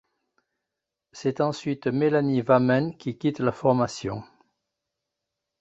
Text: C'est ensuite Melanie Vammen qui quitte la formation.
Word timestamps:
C'est 1.11 1.41
ensuite 1.41 1.85
Melanie 1.85 2.41
Vammen 2.41 2.97
qui 2.97 3.19
quitte 3.19 3.37
la 3.39 3.51
formation. 3.51 4.23